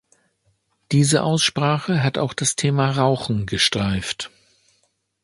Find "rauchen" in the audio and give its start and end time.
2.89-3.45